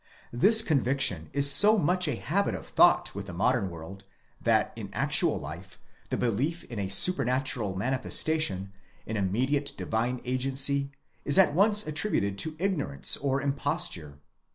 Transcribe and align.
This 0.33 0.63
conviction 0.63 1.29
is 1.31 1.51
so 1.51 1.77
much 1.77 2.07
a 2.07 2.15
habit 2.15 2.55
of 2.55 2.65
thought 2.65 3.13
with 3.13 3.27
the 3.27 3.35
modern 3.35 3.69
world, 3.69 4.03
that 4.41 4.73
in 4.75 4.89
actual 4.93 5.39
life, 5.39 5.79
the 6.09 6.17
belief 6.17 6.63
in 6.63 6.79
a 6.79 6.87
supernatural 6.89 7.75
mani 7.77 7.97
festation, 7.97 8.69
an 9.05 9.15
immediate 9.15 9.73
divine 9.77 10.19
agency, 10.25 10.89
is 11.23 11.37
at 11.37 11.53
once 11.53 11.85
attributed 11.85 12.39
to 12.39 12.55
ignorance 12.57 13.15
or 13.15 13.43
imposture. 13.43 14.17